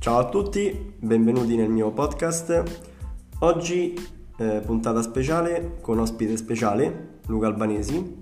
Ciao 0.00 0.18
a 0.18 0.28
tutti, 0.28 0.94
benvenuti 0.96 1.56
nel 1.56 1.68
mio 1.68 1.90
podcast. 1.90 2.62
Oggi 3.40 3.94
eh, 4.38 4.62
puntata 4.64 5.02
speciale 5.02 5.78
con 5.80 5.98
ospite 5.98 6.36
speciale 6.36 7.18
Luca 7.26 7.48
Albanesi. 7.48 8.16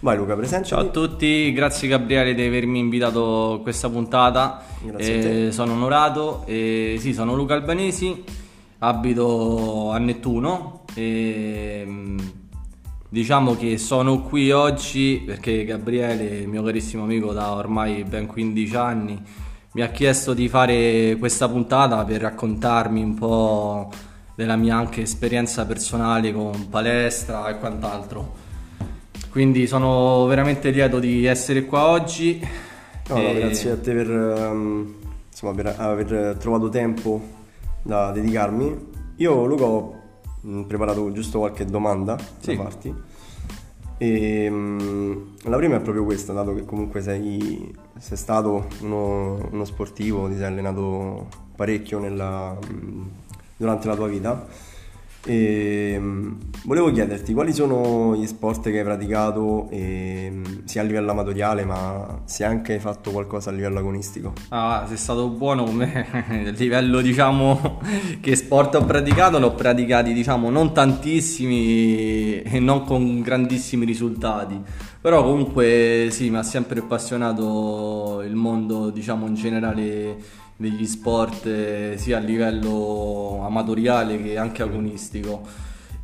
Vai 0.00 0.18
Luca, 0.18 0.36
presente. 0.36 0.66
Ciao 0.66 0.80
a 0.80 0.84
tutti, 0.84 1.50
grazie 1.54 1.88
Gabriele 1.88 2.34
di 2.34 2.44
avermi 2.44 2.78
invitato 2.78 3.54
a 3.54 3.60
questa 3.60 3.88
puntata. 3.88 4.64
Eh, 4.96 5.48
sono 5.50 5.72
onorato. 5.72 6.42
Eh, 6.44 6.96
sì, 6.98 7.14
sono 7.14 7.34
Luca 7.34 7.54
Albanesi, 7.54 8.22
abito 8.80 9.92
a 9.92 9.98
Nettuno 9.98 10.84
mm, 11.00 12.18
diciamo 13.08 13.56
che 13.56 13.78
sono 13.78 14.20
qui 14.20 14.50
oggi 14.50 15.22
perché 15.24 15.64
Gabriele, 15.64 16.44
mio 16.46 16.62
carissimo 16.62 17.04
amico 17.04 17.32
da 17.32 17.54
ormai 17.54 18.04
ben 18.04 18.26
15 18.26 18.76
anni, 18.76 19.22
mi 19.74 19.82
ha 19.82 19.88
chiesto 19.88 20.34
di 20.34 20.48
fare 20.48 21.16
questa 21.18 21.48
puntata 21.48 22.04
per 22.04 22.20
raccontarmi 22.20 23.02
un 23.02 23.14
po' 23.14 23.90
della 24.36 24.56
mia 24.56 24.76
anche 24.76 25.02
esperienza 25.02 25.66
personale 25.66 26.32
con 26.32 26.68
palestra 26.68 27.48
e 27.48 27.58
quant'altro. 27.58 28.42
Quindi 29.30 29.66
sono 29.66 30.26
veramente 30.26 30.70
lieto 30.70 31.00
di 31.00 31.24
essere 31.24 31.64
qua 31.64 31.88
oggi. 31.88 32.40
No, 33.08 33.14
no, 33.16 33.20
E- 33.20 33.34
grazie 33.34 33.70
a 33.72 33.76
te 33.76 33.92
per, 33.92 34.10
ehm, 34.10 34.94
insomma, 35.28 35.52
per 35.54 35.74
aver 35.76 36.36
trovato 36.38 36.68
tempo 36.68 37.20
da 37.82 38.12
dedicarmi. 38.12 38.92
Io 39.16 39.44
Luca 39.44 39.64
ho 39.64 40.02
preparato 40.68 41.10
giusto 41.10 41.40
qualche 41.40 41.64
domanda 41.64 42.16
Sì. 42.38 42.54
da 42.56 42.62
farti. 42.62 42.94
E, 44.04 44.48
mm, 44.50 45.12
la 45.44 45.56
prima 45.56 45.76
è 45.76 45.80
proprio 45.80 46.04
questa, 46.04 46.34
dato 46.34 46.54
che 46.54 46.64
comunque 46.66 47.00
sei, 47.00 47.74
sei 47.98 48.16
stato 48.18 48.66
uno, 48.82 49.48
uno 49.50 49.64
sportivo, 49.64 50.28
ti 50.28 50.34
sei 50.36 50.44
allenato 50.44 51.28
parecchio 51.56 51.98
nella- 51.98 52.56
durante 53.56 53.86
la 53.86 53.94
tua 53.96 54.08
vita. 54.08 54.46
E, 55.26 55.96
mm, 55.98 56.32
volevo 56.64 56.92
chiederti 56.92 57.32
quali 57.32 57.52
sono 57.52 58.14
gli 58.14 58.26
sport 58.26 58.70
che 58.70 58.78
hai 58.78 58.84
praticato, 58.84 59.68
e, 59.70 60.28
mm, 60.30 60.44
sia 60.64 60.82
a 60.82 60.84
livello 60.84 61.10
amatoriale, 61.12 61.64
ma 61.64 62.20
se 62.24 62.44
anche 62.44 62.74
hai 62.74 62.78
fatto 62.78 63.10
qualcosa 63.10 63.50
a 63.50 63.52
livello 63.52 63.78
agonistico. 63.78 64.32
Ah, 64.50 64.84
sei 64.86 64.96
stato 64.96 65.28
buono 65.28 65.64
con 65.64 65.74
me. 65.76 66.06
A 66.10 66.50
livello, 66.56 67.00
diciamo, 67.00 67.80
che 68.20 68.36
sport 68.36 68.74
ho 68.74 68.84
praticato, 68.84 69.38
l'ho 69.38 69.54
praticati, 69.54 70.12
diciamo, 70.12 70.50
non 70.50 70.74
tantissimi 70.74 72.42
e 72.42 72.58
non 72.60 72.84
con 72.84 73.22
grandissimi 73.22 73.84
risultati. 73.84 74.60
Però 75.00 75.22
comunque 75.22 76.08
sì, 76.10 76.30
mi 76.30 76.36
ha 76.36 76.42
sempre 76.42 76.80
appassionato 76.80 78.22
il 78.24 78.34
mondo, 78.34 78.90
diciamo, 78.90 79.26
in 79.26 79.34
generale 79.34 80.16
degli 80.56 80.86
sport, 80.86 81.46
eh, 81.46 81.94
sia 81.96 82.18
a 82.18 82.20
livello 82.20 83.42
amatoriale 83.44 84.22
che 84.22 84.36
anche 84.36 84.62
agonistico. 84.62 85.42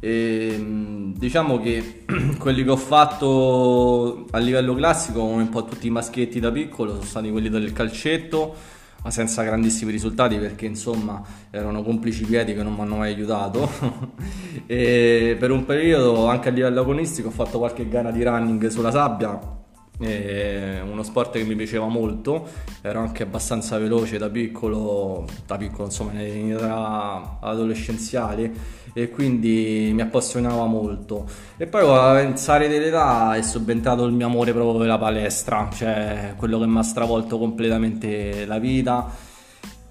E, 0.02 1.12
diciamo 1.14 1.58
che 1.60 2.04
quelli 2.38 2.64
che 2.64 2.70
ho 2.70 2.76
fatto 2.76 4.26
a 4.30 4.38
livello 4.38 4.74
classico, 4.74 5.20
come 5.20 5.42
un 5.42 5.48
po' 5.50 5.64
tutti 5.64 5.86
i 5.86 5.90
maschietti 5.90 6.40
da 6.40 6.50
piccolo, 6.50 6.92
sono 6.92 7.04
stati 7.04 7.30
quelli 7.30 7.48
del 7.48 7.72
calcetto, 7.72 8.54
ma 9.02 9.10
senza 9.10 9.42
grandissimi 9.42 9.90
risultati 9.90 10.36
perché 10.36 10.66
insomma 10.66 11.22
erano 11.50 11.82
complici 11.82 12.24
piedi 12.24 12.54
che 12.54 12.62
non 12.62 12.74
mi 12.74 12.80
hanno 12.80 12.96
mai 12.96 13.12
aiutato. 13.12 13.68
e 14.66 15.36
per 15.38 15.50
un 15.50 15.64
periodo 15.64 16.26
anche 16.26 16.48
a 16.48 16.52
livello 16.52 16.80
agonistico 16.80 17.28
ho 17.28 17.32
fatto 17.32 17.58
qualche 17.58 17.88
gara 17.88 18.10
di 18.10 18.22
running 18.22 18.66
sulla 18.68 18.90
sabbia. 18.90 19.59
È 20.00 20.80
uno 20.82 21.02
sport 21.02 21.32
che 21.32 21.44
mi 21.44 21.54
piaceva 21.54 21.86
molto, 21.86 22.48
ero 22.80 23.00
anche 23.00 23.22
abbastanza 23.22 23.78
veloce 23.78 24.16
da 24.16 24.30
piccolo, 24.30 25.26
da 25.46 25.58
piccolo 25.58 25.84
insomma 25.84 26.12
in 26.22 26.52
età 26.52 27.36
adolescenziale 27.40 28.78
e 28.94 29.10
quindi 29.10 29.90
mi 29.92 30.00
appassionava 30.00 30.64
molto. 30.64 31.28
E 31.58 31.66
poi 31.66 31.84
con 31.84 31.94
l'avanzare 31.94 32.68
dell'età 32.68 33.36
è 33.36 33.42
subentrato 33.42 34.06
il 34.06 34.12
mio 34.12 34.26
amore 34.26 34.52
proprio 34.52 34.78
per 34.78 34.86
la 34.86 34.98
palestra, 34.98 35.68
cioè 35.72 36.32
quello 36.36 36.58
che 36.58 36.66
mi 36.66 36.78
ha 36.78 36.82
stravolto 36.82 37.38
completamente 37.38 38.46
la 38.46 38.58
vita 38.58 39.28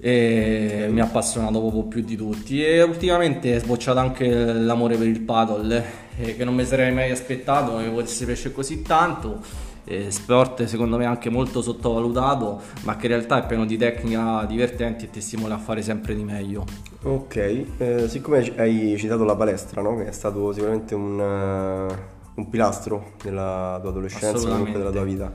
e 0.01 0.87
mi 0.89 1.01
ha 1.01 1.03
appassionato 1.03 1.59
proprio 1.59 1.83
più 1.83 2.01
di 2.01 2.15
tutti 2.15 2.63
e 2.63 2.81
ultimamente 2.81 3.55
è 3.55 3.59
sbocciato 3.59 3.99
anche 3.99 4.29
l'amore 4.29 4.95
per 4.95 5.07
il 5.07 5.19
paddle 5.19 5.83
eh, 6.17 6.37
che 6.37 6.45
non 6.45 6.55
mi 6.55 6.63
sarei 6.63 6.93
mai 6.93 7.11
aspettato 7.11 7.77
che 7.77 7.89
potesse 7.89 8.25
piacere 8.25 8.53
così 8.53 8.81
tanto 8.81 9.41
Eh, 9.89 10.11
sport 10.11 10.65
secondo 10.65 10.97
me 10.97 11.05
anche 11.05 11.31
molto 11.31 11.63
sottovalutato 11.63 12.61
ma 12.83 12.95
che 12.95 13.07
in 13.07 13.13
realtà 13.13 13.43
è 13.43 13.47
pieno 13.47 13.65
di 13.65 13.75
tecnica 13.75 14.45
divertenti 14.45 15.05
e 15.05 15.09
ti 15.09 15.19
stimola 15.19 15.55
a 15.55 15.57
fare 15.57 15.81
sempre 15.81 16.13
di 16.13 16.23
meglio 16.23 16.63
Ok, 17.01 17.35
eh, 17.77 18.09
siccome 18.09 18.53
hai 18.57 18.97
citato 18.97 19.23
la 19.23 19.35
palestra, 19.35 19.81
no? 19.81 19.95
Che 19.95 20.07
è 20.07 20.11
stato 20.11 20.51
sicuramente 20.51 20.95
un, 20.95 21.17
eh, 21.17 21.95
un 22.33 22.49
pilastro 22.49 23.13
della 23.23 23.77
tua 23.79 23.91
adolescenza, 23.91 24.49
comunque 24.49 24.77
della 24.79 24.91
tua 24.91 25.03
vita. 25.05 25.31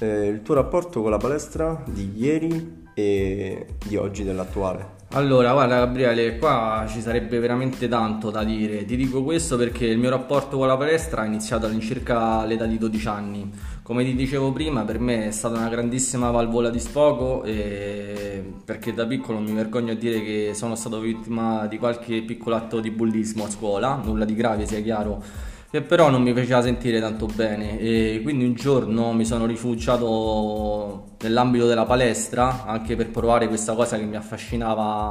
Eh, 0.00 0.26
il 0.26 0.42
tuo 0.42 0.54
rapporto 0.54 1.00
con 1.00 1.10
la 1.10 1.16
palestra 1.16 1.82
di 1.86 2.12
ieri 2.14 2.84
e 2.92 3.66
di 3.86 3.96
oggi, 3.96 4.22
dell'attuale. 4.22 4.96
Allora, 5.12 5.52
guarda 5.52 5.78
Gabriele, 5.78 6.36
qua 6.36 6.84
ci 6.86 7.00
sarebbe 7.00 7.38
veramente 7.38 7.88
tanto 7.88 8.30
da 8.30 8.44
dire. 8.44 8.84
Ti 8.84 8.94
dico 8.94 9.22
questo 9.22 9.56
perché 9.56 9.86
il 9.86 9.96
mio 9.96 10.10
rapporto 10.10 10.58
con 10.58 10.66
la 10.66 10.76
palestra 10.76 11.24
è 11.24 11.26
iniziato 11.26 11.64
all'incirca 11.64 12.40
all'età 12.40 12.66
di 12.66 12.76
12 12.76 13.08
anni. 13.08 13.50
Come 13.88 14.04
ti 14.04 14.14
dicevo 14.14 14.52
prima, 14.52 14.82
per 14.82 14.98
me 14.98 15.28
è 15.28 15.30
stata 15.30 15.56
una 15.56 15.70
grandissima 15.70 16.30
valvola 16.30 16.68
di 16.68 16.78
sfogo 16.78 17.40
perché 17.40 18.92
da 18.92 19.06
piccolo 19.06 19.38
mi 19.38 19.52
vergogno 19.52 19.92
a 19.92 19.94
dire 19.94 20.22
che 20.22 20.50
sono 20.52 20.74
stato 20.74 21.00
vittima 21.00 21.66
di 21.66 21.78
qualche 21.78 22.20
piccolo 22.20 22.56
atto 22.56 22.80
di 22.80 22.90
bullismo 22.90 23.44
a 23.44 23.48
scuola, 23.48 23.98
nulla 24.04 24.26
di 24.26 24.34
grave 24.34 24.66
sia 24.66 24.82
chiaro, 24.82 25.22
che 25.70 25.80
però 25.80 26.10
non 26.10 26.20
mi 26.20 26.34
faceva 26.34 26.60
sentire 26.60 27.00
tanto 27.00 27.24
bene. 27.34 27.80
E 27.80 28.20
quindi 28.22 28.44
un 28.44 28.52
giorno 28.52 29.14
mi 29.14 29.24
sono 29.24 29.46
rifugiato 29.46 31.12
nell'ambito 31.22 31.66
della 31.66 31.86
palestra 31.86 32.66
anche 32.66 32.94
per 32.94 33.08
provare 33.08 33.48
questa 33.48 33.72
cosa 33.72 33.96
che 33.96 34.04
mi 34.04 34.16
affascinava 34.16 35.10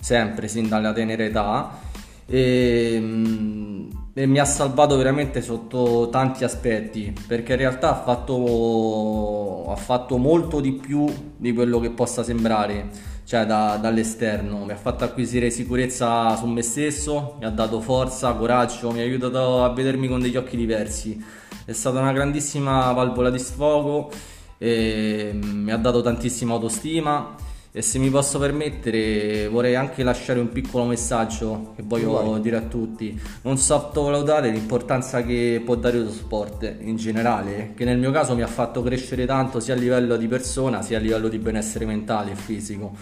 sempre 0.00 0.48
sin 0.48 0.68
dalla 0.68 0.92
tenera 0.92 1.22
età. 1.22 1.78
E, 2.26 2.98
mm, 3.00 3.90
e 4.12 4.26
mi 4.26 4.38
ha 4.38 4.44
salvato 4.44 4.96
veramente 4.96 5.40
sotto 5.40 6.08
tanti 6.10 6.44
aspetti 6.44 7.14
perché 7.26 7.52
in 7.52 7.58
realtà 7.58 7.90
ha 7.90 8.02
fatto, 8.02 9.66
ha 9.68 9.76
fatto 9.76 10.16
molto 10.16 10.60
di 10.60 10.72
più 10.72 11.06
di 11.36 11.52
quello 11.52 11.78
che 11.78 11.90
possa 11.90 12.22
sembrare 12.22 13.08
cioè 13.24 13.46
da- 13.46 13.76
dall'esterno, 13.76 14.64
mi 14.64 14.72
ha 14.72 14.76
fatto 14.76 15.04
acquisire 15.04 15.50
sicurezza 15.50 16.34
su 16.34 16.46
me 16.46 16.62
stesso, 16.62 17.36
mi 17.38 17.44
ha 17.44 17.50
dato 17.50 17.80
forza, 17.80 18.32
coraggio, 18.32 18.90
mi 18.90 18.98
ha 18.98 19.02
aiutato 19.04 19.62
a 19.62 19.72
vedermi 19.72 20.08
con 20.08 20.20
degli 20.20 20.36
occhi 20.36 20.56
diversi. 20.56 21.24
È 21.64 21.70
stata 21.70 22.00
una 22.00 22.10
grandissima 22.10 22.90
valvola 22.90 23.30
di 23.30 23.38
sfogo, 23.38 24.10
e 24.58 25.30
mi 25.32 25.70
ha 25.70 25.76
dato 25.76 26.02
tantissima 26.02 26.54
autostima 26.54 27.36
e 27.72 27.82
se 27.82 27.98
mi 27.98 28.10
posso 28.10 28.38
permettere 28.40 29.46
vorrei 29.48 29.76
anche 29.76 30.02
lasciare 30.02 30.40
un 30.40 30.50
piccolo 30.50 30.84
messaggio 30.84 31.72
che 31.76 31.82
voglio 31.84 32.12
Vai. 32.12 32.40
dire 32.40 32.56
a 32.56 32.62
tutti. 32.62 33.18
Non 33.42 33.58
sottovalutate 33.58 34.50
l'importanza 34.50 35.22
che 35.22 35.62
può 35.64 35.76
dare 35.76 35.98
lo 35.98 36.10
sport 36.10 36.76
in 36.80 36.96
generale, 36.96 37.72
che 37.76 37.84
nel 37.84 37.98
mio 37.98 38.10
caso 38.10 38.34
mi 38.34 38.42
ha 38.42 38.48
fatto 38.48 38.82
crescere 38.82 39.24
tanto 39.24 39.60
sia 39.60 39.74
a 39.74 39.76
livello 39.76 40.16
di 40.16 40.26
persona 40.26 40.82
sia 40.82 40.98
a 40.98 41.00
livello 41.00 41.28
di 41.28 41.38
benessere 41.38 41.84
mentale 41.84 42.32
e 42.32 42.34
fisico. 42.34 42.92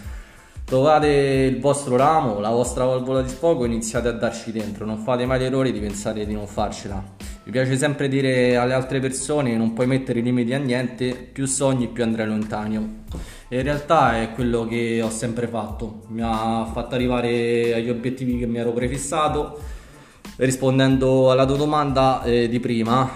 Trovate 0.65 1.07
il 1.07 1.59
vostro 1.59 1.95
ramo, 1.95 2.39
la 2.39 2.51
vostra 2.51 2.85
valvola 2.85 3.23
di 3.23 3.29
sfogo 3.29 3.63
e 3.63 3.67
iniziate 3.67 4.07
a 4.07 4.11
darci 4.11 4.51
dentro. 4.51 4.85
Non 4.85 4.99
fate 4.99 5.25
mai 5.25 5.39
l'errore 5.39 5.71
di 5.71 5.79
pensare 5.79 6.27
di 6.27 6.33
non 6.33 6.45
farcela. 6.45 7.03
Mi 7.49 7.55
piace 7.55 7.77
sempre 7.77 8.07
dire 8.07 8.57
alle 8.57 8.75
altre 8.75 8.99
persone 8.99 9.57
non 9.57 9.73
puoi 9.73 9.87
mettere 9.87 10.19
limiti 10.19 10.53
a 10.53 10.59
niente, 10.59 11.15
più 11.15 11.47
sogni 11.47 11.87
più 11.87 12.03
andrai 12.03 12.27
lontano. 12.27 13.05
E 13.47 13.57
in 13.57 13.63
realtà 13.63 14.21
è 14.21 14.33
quello 14.33 14.67
che 14.67 15.01
ho 15.01 15.09
sempre 15.09 15.47
fatto. 15.47 16.03
Mi 16.09 16.21
ha 16.23 16.69
fatto 16.71 16.93
arrivare 16.93 17.73
agli 17.73 17.89
obiettivi 17.89 18.37
che 18.37 18.45
mi 18.45 18.59
ero 18.59 18.71
prefissato. 18.71 19.59
Rispondendo 20.35 21.31
alla 21.31 21.47
tua 21.47 21.57
domanda 21.57 22.21
eh, 22.21 22.47
di 22.47 22.59
prima, 22.59 23.09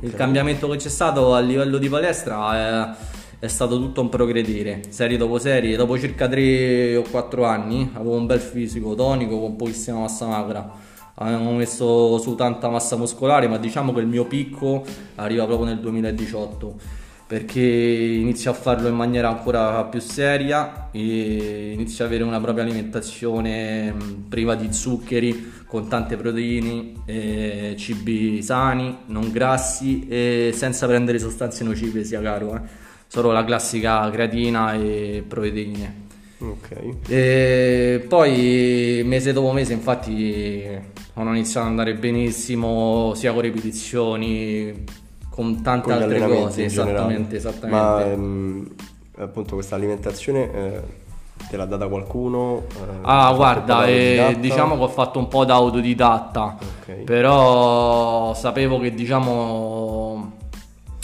il 0.00 0.14
cambiamento 0.14 0.66
che 0.66 0.78
c'è 0.78 0.88
stato 0.88 1.32
a 1.32 1.38
livello 1.38 1.78
di 1.78 1.88
palestra 1.88 2.96
è, 3.38 3.44
è 3.44 3.46
stato 3.46 3.78
tutto 3.78 4.00
un 4.00 4.08
progredire, 4.08 4.80
serie 4.88 5.16
dopo 5.16 5.38
serie. 5.38 5.76
Dopo 5.76 5.96
circa 5.96 6.26
3 6.26 6.96
o 6.96 7.04
4 7.08 7.44
anni 7.44 7.88
avevo 7.92 8.16
un 8.16 8.26
bel 8.26 8.40
fisico 8.40 8.96
tonico 8.96 9.38
con 9.38 9.54
pochissima 9.54 10.00
massa 10.00 10.26
magra. 10.26 10.94
Avevamo 11.18 11.52
messo 11.52 12.18
su 12.18 12.34
tanta 12.34 12.68
massa 12.68 12.96
muscolare, 12.96 13.48
ma 13.48 13.58
diciamo 13.58 13.92
che 13.92 14.00
il 14.00 14.06
mio 14.06 14.26
picco 14.26 14.84
arriva 15.16 15.44
proprio 15.46 15.66
nel 15.66 15.80
2018 15.80 17.04
perché 17.26 17.60
inizio 17.60 18.52
a 18.52 18.54
farlo 18.54 18.86
in 18.86 18.94
maniera 18.94 19.28
ancora 19.28 19.82
più 19.84 19.98
seria 19.98 20.90
e 20.92 21.72
inizio 21.72 22.04
ad 22.04 22.10
avere 22.10 22.22
una 22.22 22.40
propria 22.40 22.62
alimentazione 22.62 23.90
mh, 23.92 24.26
priva 24.28 24.54
di 24.54 24.72
zuccheri, 24.72 25.54
con 25.66 25.88
tante 25.88 26.16
proteine, 26.16 26.92
eh, 27.04 27.74
cibi 27.76 28.40
sani, 28.42 28.98
non 29.06 29.32
grassi 29.32 30.06
e 30.08 30.52
senza 30.54 30.86
prendere 30.86 31.18
sostanze 31.18 31.64
nocive, 31.64 32.04
sia 32.04 32.22
caro, 32.22 32.54
eh. 32.54 32.60
solo 33.08 33.32
la 33.32 33.44
classica 33.44 34.08
creatina 34.08 34.74
e 34.74 35.24
proteine. 35.26 36.04
Ok. 36.38 37.08
E 37.08 38.04
poi 38.06 39.02
mese 39.04 39.32
dopo 39.32 39.50
mese 39.50 39.72
infatti 39.72 40.94
hanno 41.16 41.34
iniziato 41.34 41.66
ad 41.66 41.72
andare 41.72 41.94
benissimo 41.94 43.12
sia 43.14 43.32
con 43.32 43.42
ripetizioni, 43.42 44.84
con 45.28 45.62
tante 45.62 45.92
con 45.92 46.02
altre 46.02 46.26
cose. 46.26 46.64
Esattamente, 46.64 47.36
esattamente. 47.36 47.76
Ma 47.76 48.04
ehm, 48.04 48.74
appunto 49.18 49.54
questa 49.54 49.74
alimentazione... 49.74 50.52
Eh 50.52 51.04
Te 51.48 51.56
l'ha 51.56 51.66
data 51.66 51.86
qualcuno? 51.86 52.64
Eh, 52.74 52.98
ah, 53.02 53.32
guarda, 53.32 53.86
eh, 53.86 54.36
diciamo 54.40 54.76
che 54.76 54.82
ho 54.82 54.88
fatto 54.88 55.20
un 55.20 55.28
po' 55.28 55.44
da 55.44 55.54
autodidatta, 55.54 56.58
okay. 56.80 57.04
però 57.04 58.34
sapevo 58.34 58.80
che 58.80 58.92
diciamo 58.92 60.32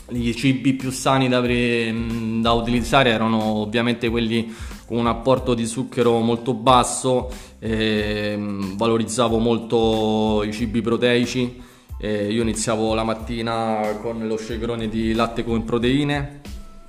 i 0.08 0.34
cibi 0.34 0.72
più 0.72 0.90
sani 0.90 1.28
da, 1.28 1.40
pre- 1.40 1.94
da, 2.40 2.52
utilizzare 2.52 3.10
erano 3.10 3.40
ovviamente 3.40 4.08
quelli 4.08 4.52
con 4.84 4.96
un 4.96 5.06
apporto 5.06 5.54
di 5.54 5.64
zucchero 5.64 6.18
molto 6.18 6.54
basso, 6.54 7.30
eh, 7.62 8.36
valorizzavo 8.76 9.38
molto 9.38 10.42
i 10.44 10.52
cibi 10.52 10.80
proteici, 10.82 11.70
io 12.02 12.42
iniziavo 12.42 12.94
la 12.94 13.04
mattina 13.04 13.96
con 14.02 14.26
lo 14.26 14.36
shakerone 14.36 14.88
di 14.88 15.12
latte 15.12 15.44
con 15.44 15.62
proteine 15.62 16.40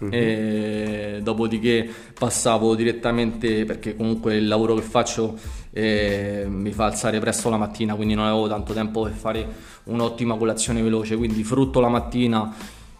Mm-hmm. 0.03 0.11
E 0.11 1.19
dopodiché 1.21 1.87
passavo 2.17 2.75
direttamente 2.75 3.63
perché 3.63 3.95
comunque 3.95 4.35
il 4.35 4.47
lavoro 4.47 4.75
che 4.75 4.81
faccio 4.81 5.37
eh, 5.71 6.45
mi 6.47 6.71
fa 6.71 6.85
alzare 6.85 7.19
presto 7.19 7.49
la 7.49 7.57
mattina 7.57 7.95
quindi 7.95 8.13
non 8.13 8.25
avevo 8.25 8.47
tanto 8.47 8.73
tempo 8.73 9.03
per 9.03 9.13
fare 9.13 9.47
un'ottima 9.85 10.35
colazione 10.35 10.81
veloce 10.81 11.15
quindi 11.15 11.43
frutto 11.43 11.79
la 11.79 11.87
mattina 11.87 12.53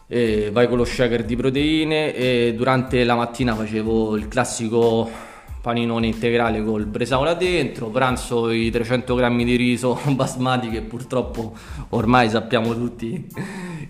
eh, 0.08 0.50
vai 0.52 0.68
con 0.68 0.78
lo 0.78 0.86
shaker 0.86 1.26
di 1.26 1.36
proteine 1.36 2.16
e 2.16 2.54
durante 2.56 3.04
la 3.04 3.16
mattina 3.16 3.54
facevo 3.54 4.16
il 4.16 4.28
classico 4.28 5.10
paninone 5.64 6.08
integrale 6.08 6.62
col 6.62 6.86
bresaola 6.86 7.36
dentro, 7.36 7.88
pranzo 7.88 8.52
i 8.52 8.70
300 8.70 9.16
grammi 9.16 9.46
di 9.46 9.56
riso 9.56 9.98
basmati 10.12 10.68
che 10.68 10.82
purtroppo 10.82 11.54
ormai 11.90 12.28
sappiamo 12.30 12.74
tutti 12.74 13.26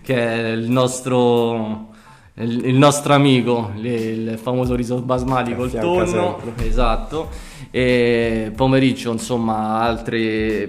che 0.00 0.14
è 0.14 0.52
il 0.52 0.70
nostro 0.70 1.90
il 2.36 2.74
nostro 2.74 3.14
amico, 3.14 3.72
il 3.76 4.38
famoso 4.40 4.74
riso 4.74 5.00
basmati 5.00 5.54
col 5.54 5.70
tonno, 5.70 6.40
esatto, 6.58 7.28
e 7.70 8.52
pomeriggio 8.54 9.12
insomma 9.12 9.80
altre, 9.80 10.68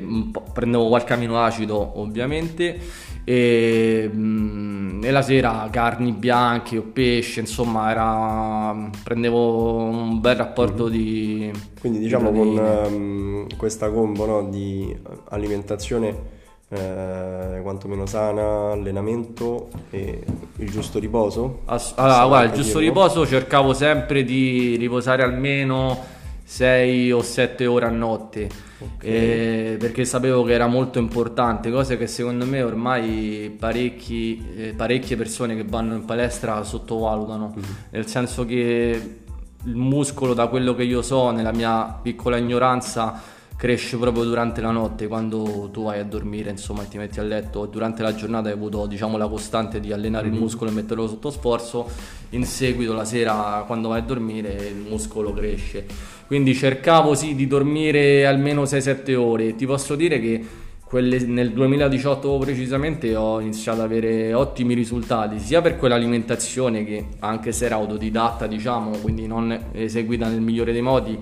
prendevo 0.54 0.88
qualche 0.88 1.13
aminoacido 1.13 2.00
ovviamente 2.00 2.80
e, 3.25 4.10
mm, 4.13 5.04
e, 5.04 5.12
la 5.12 5.22
sera 5.24 5.68
carni 5.72 6.12
bianche 6.12 6.77
o 6.77 6.83
pesce, 6.83 7.39
insomma 7.42 7.89
era, 7.89 8.89
prendevo 9.04 9.75
un 9.83 10.22
bel 10.22 10.36
rapporto 10.36 10.83
mm-hmm. 10.83 10.94
di... 10.94 11.51
Quindi 11.81 12.00
diciamo 12.00 12.31
di 12.31 12.38
con 12.38 12.57
um, 12.57 13.48
questa 13.57 13.89
combo 13.89 14.25
no, 14.25 14.48
di 14.48 14.95
alimentazione 15.30 16.33
eh, 16.69 17.60
quantomeno 17.62 18.06
sana, 18.06 18.72
allenamento 18.72 19.69
e 19.89 20.24
il 20.57 20.69
giusto 20.69 21.00
riposo? 21.00 21.62
Ass- 21.66 21.94
allora, 21.95 22.25
guarda, 22.28 22.54
il 22.56 22.62
giusto 22.62 22.80
riposo 22.80 23.25
cercavo 23.25 23.74
sempre 23.74 24.24
di 24.24 24.75
riposare 24.78 25.24
almeno 25.24 26.13
6 26.47 27.12
o 27.12 27.24
7 27.24 27.65
ore 27.65 27.86
a 27.88 27.89
notte 27.89 28.47
okay. 28.77 29.77
perché 29.77 30.06
sapevo 30.06 30.44
che 30.44 30.53
era 30.53 30.68
molto 30.68 31.00
importante, 31.00 31.71
cosa 31.71 31.97
che 31.97 32.06
secondo 32.06 32.45
me 32.45 32.62
ormai 32.62 33.56
parecchi, 33.57 34.45
eh, 34.56 34.74
parecchie 34.75 35.18
persone 35.18 35.56
che 35.56 35.63
vanno 35.63 35.95
in 35.95 36.06
palestra 36.06 36.63
sottovalutano, 36.63 37.53
mm-hmm. 37.57 37.69
nel 37.89 38.06
senso 38.06 38.45
che 38.45 39.18
il 39.63 39.75
muscolo 39.75 40.36
da 40.36 40.45
quello 40.45 40.75
che 40.75 40.83
io 40.83 41.01
so 41.01 41.31
nella 41.31 41.51
mia 41.51 41.97
piccola 42.00 42.38
ignoranza 42.38 43.19
cresce 43.57 43.97
proprio 43.97 44.25
durante 44.25 44.59
la 44.62 44.71
notte 44.71 45.07
quando 45.07 45.69
tu 45.71 45.83
vai 45.83 46.00
a 46.00 46.03
dormire 46.03 46.50
insomma 46.50 46.83
ti 46.83 46.97
metti 46.97 47.21
a 47.21 47.24
letto 47.24 47.65
durante 47.65 48.03
la 48.03 48.13
giornata 48.13 48.50
hai 48.50 48.53
avuto 48.53 48.86
diciamo 48.86 49.15
la 49.15 49.30
costante 49.30 49.80
di 49.80 49.94
allenare 49.94 50.25
mm-hmm. 50.25 50.36
il 50.36 50.39
muscolo 50.42 50.69
e 50.69 50.74
metterlo 50.74 51.07
sotto 51.07 51.31
sforzo 51.31 51.89
in 52.31 52.45
seguito 52.45 52.94
la 52.94 53.06
sera 53.06 53.63
quando 53.65 53.88
vai 53.88 54.00
a 54.00 54.03
dormire 54.03 54.53
il 54.56 54.75
muscolo 54.75 55.31
cresce 55.31 55.86
quindi 56.27 56.54
cercavo 56.54 57.16
sì 57.16 57.36
di 57.36 57.48
dormire 57.48 58.25
almeno 58.25 58.63
6-7 58.63 59.16
ore. 59.16 59.56
Ti 59.56 59.66
posso 59.66 59.95
dire 59.95 60.19
che 60.19 60.44
quelle, 60.86 61.19
nel 61.19 61.51
2018 61.51 62.38
precisamente 62.38 63.16
ho 63.16 63.39
iniziato 63.39 63.80
ad 63.80 63.86
avere 63.86 64.33
ottimi 64.33 64.74
risultati 64.74 65.39
sia 65.39 65.62
per 65.62 65.77
quell'alimentazione 65.77 66.86
che 66.86 67.06
anche 67.19 67.51
se 67.51 67.66
era 67.66 67.75
autodidatta 67.75 68.45
diciamo 68.45 68.92
quindi 69.01 69.25
non 69.25 69.69
eseguita 69.72 70.27
nel 70.27 70.42
migliore 70.42 70.72
dei 70.72 70.83
modi 70.83 71.19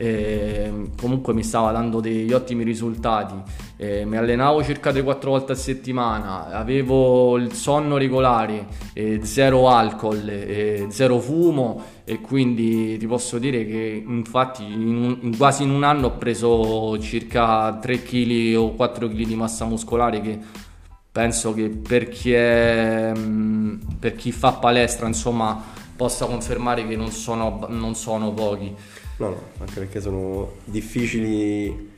eh, 0.00 0.90
comunque 0.96 1.34
mi 1.34 1.42
stava 1.42 1.72
dando 1.72 1.98
degli 1.98 2.32
ottimi 2.32 2.62
risultati. 2.62 3.34
Eh, 3.76 4.04
mi 4.04 4.16
allenavo 4.16 4.62
circa 4.62 4.92
3-4 4.92 5.26
volte 5.26 5.52
a 5.52 5.54
settimana, 5.56 6.50
avevo 6.50 7.36
il 7.36 7.52
sonno 7.52 7.96
regolare, 7.96 8.66
eh, 8.92 9.20
zero 9.24 9.68
alcol, 9.68 10.86
zero 10.88 11.18
fumo 11.18 11.82
e 12.04 12.20
quindi 12.20 12.96
ti 12.96 13.06
posso 13.08 13.38
dire 13.38 13.66
che 13.66 14.04
infatti 14.06 14.62
in, 14.62 15.18
in 15.20 15.36
quasi 15.36 15.64
in 15.64 15.70
un 15.70 15.82
anno 15.82 16.06
ho 16.06 16.16
preso 16.16 16.96
circa 17.00 17.76
3 17.80 18.02
kg 18.02 18.54
o 18.56 18.74
4 18.74 19.08
kg 19.08 19.26
di 19.26 19.34
massa 19.34 19.64
muscolare 19.64 20.20
che 20.20 20.38
penso 21.10 21.52
che 21.52 21.68
per 21.68 22.08
chi, 22.08 22.32
è, 22.32 23.12
per 23.98 24.14
chi 24.14 24.30
fa 24.30 24.52
palestra 24.52 25.08
insomma 25.08 25.60
possa 25.96 26.26
confermare 26.26 26.86
che 26.86 26.94
non 26.94 27.10
sono, 27.10 27.66
non 27.68 27.96
sono 27.96 28.32
pochi. 28.32 28.72
No, 29.18 29.28
no, 29.28 29.40
anche 29.58 29.80
perché 29.80 30.00
sono 30.00 30.52
difficili 30.64 31.90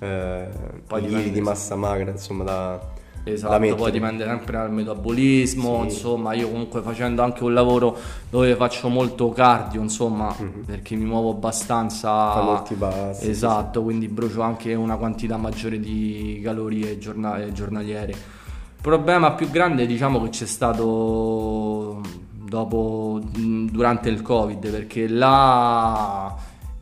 eh, 0.00 0.48
poi 0.86 1.02
dipende, 1.02 1.30
di 1.30 1.40
massa 1.40 1.74
magra, 1.74 2.10
insomma, 2.10 2.44
da, 2.44 2.94
Esatto, 3.28 3.74
poi 3.74 3.90
dipende 3.90 4.24
sempre 4.24 4.56
dal 4.56 4.70
metabolismo, 4.70 5.80
sì. 5.80 5.86
insomma, 5.86 6.32
io 6.34 6.48
comunque 6.48 6.80
facendo 6.80 7.22
anche 7.22 7.42
un 7.42 7.54
lavoro 7.54 7.98
dove 8.30 8.54
faccio 8.54 8.88
molto 8.88 9.30
cardio, 9.30 9.80
insomma, 9.82 10.32
mm-hmm. 10.40 10.60
perché 10.60 10.94
mi 10.94 11.06
muovo 11.06 11.30
abbastanza 11.30 12.08
Fa 12.32 12.42
molti 12.42 12.74
passi. 12.74 13.28
Esatto, 13.28 13.80
sì. 13.80 13.84
quindi 13.84 14.06
brucio 14.06 14.42
anche 14.42 14.74
una 14.74 14.96
quantità 14.96 15.36
maggiore 15.36 15.80
di 15.80 16.40
calorie 16.44 16.98
giornal- 16.98 17.50
giornaliere. 17.50 18.12
Il 18.12 18.82
problema 18.82 19.32
più 19.32 19.50
grande, 19.50 19.86
diciamo 19.86 20.22
che 20.22 20.28
c'è 20.28 20.46
stato 20.46 22.00
dopo 22.30 23.20
durante 23.24 24.08
il 24.08 24.22
Covid, 24.22 24.70
perché 24.70 25.08
là 25.08 26.32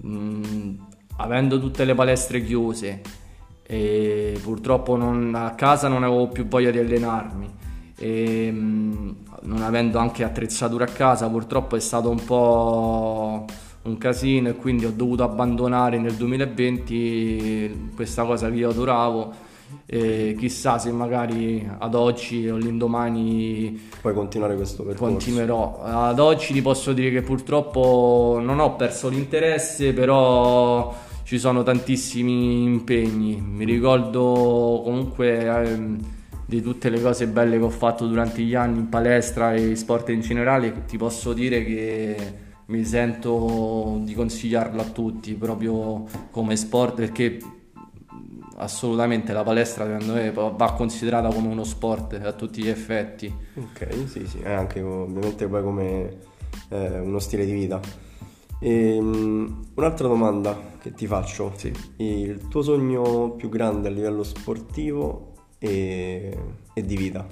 mh, 0.05 0.17
mm, 0.17 0.75
avendo 1.17 1.59
tutte 1.59 1.85
le 1.85 1.95
palestre 1.95 2.43
chiuse 2.45 3.01
e 3.67 4.39
purtroppo 4.43 4.97
non, 4.97 5.35
a 5.35 5.55
casa 5.55 5.89
non 5.89 6.03
avevo 6.03 6.29
più 6.29 6.47
voglia 6.47 6.71
di 6.71 6.79
allenarmi 6.79 7.53
e 7.97 8.51
mh, 8.51 8.57
mm, 8.57 9.11
non 9.43 9.63
avendo 9.63 9.99
anche 9.99 10.25
attrezzature 10.25 10.85
a 10.85 10.89
casa 10.89 11.29
purtroppo 11.29 11.77
è 11.77 11.81
stato 11.81 12.11
un 12.11 12.23
po' 12.25 13.45
un 13.83 13.99
casino 13.99 14.49
e 14.49 14.57
quindi 14.57 14.87
ho 14.87 14.93
dovuto 14.95 15.25
abbandonare 15.25 15.99
nel 15.99 16.15
2020 16.15 17.91
questa 17.95 18.25
cosa 18.25 18.49
che 18.51 18.57
io 18.57 18.71
adoravo 18.71 19.44
e 19.87 20.35
chissà 20.39 20.79
se 20.79 20.91
magari 20.91 21.69
ad 21.79 21.95
oggi 21.95 22.49
o 22.49 22.57
l'indomani 22.57 23.81
puoi 24.01 24.15
continuare 24.15 24.57
questo 24.57 24.83
percorso. 24.83 25.13
continuerò. 25.13 25.81
Ad 25.83 26.19
oggi 26.19 26.53
ti 26.53 26.63
posso 26.63 26.93
dire 26.93 27.11
che 27.11 27.23
purtroppo 27.23 28.41
non 28.43 28.61
ho 28.61 28.77
perso 28.77 29.09
l'interesse 29.09 29.93
però 29.93 30.95
ci 31.25 31.39
sono 31.39 31.63
tantissimi 31.63 32.63
impegni. 32.65 33.41
Mi 33.41 33.65
ricordo 33.65 34.83
comunque 34.85 35.45
ehm, 35.45 35.99
di 36.47 36.61
tutte 36.61 36.91
le 36.91 37.01
cose 37.01 37.27
belle 37.27 37.57
che 37.57 37.65
ho 37.65 37.71
fatto 37.71 38.07
durante 38.07 38.43
gli 38.43 38.55
anni 38.55 38.79
in 38.79 38.89
palestra 38.89 39.55
e 39.55 39.75
sport 39.75 40.11
in 40.11 40.21
generale 40.21 40.85
ti 40.87 40.97
posso 40.99 41.33
dire 41.33 41.65
che 41.65 42.43
mi 42.67 42.85
sento 42.85 43.99
di 44.03 44.15
consigliarlo 44.15 44.81
a 44.81 44.85
tutti 44.85 45.35
proprio 45.35 46.05
come 46.31 46.57
sport 46.57 46.95
perché 46.95 47.39
assolutamente 48.65 49.33
la 49.33 49.43
palestra 49.43 49.85
secondo 49.85 50.15
me 50.15 50.31
va 50.33 50.73
considerata 50.73 51.29
come 51.29 51.49
uno 51.49 51.65
sport 51.65 52.21
a 52.23 52.33
tutti 52.33 52.63
gli 52.63 52.69
effetti. 52.69 53.33
Ok, 53.55 54.09
sì, 54.09 54.27
sì, 54.27 54.43
anche 54.45 54.81
ovviamente 54.81 55.47
poi 55.47 55.63
come 55.63 56.19
eh, 56.71 56.99
uno 56.99 57.19
stile 57.19 57.45
di 57.45 57.53
vita. 57.53 57.81
E, 58.59 58.97
um, 58.99 59.67
un'altra 59.75 60.09
domanda 60.09 60.73
che 60.81 60.93
ti 60.93 61.07
faccio, 61.07 61.53
sì. 61.57 61.73
il 61.97 62.49
tuo 62.49 62.63
sogno 62.63 63.33
più 63.33 63.49
grande 63.49 63.89
a 63.89 63.91
livello 63.91 64.23
sportivo 64.23 65.33
e, 65.59 66.37
e 66.73 66.85
di 66.85 66.97
vita? 66.97 67.27